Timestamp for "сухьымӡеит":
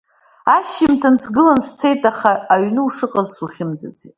3.35-3.97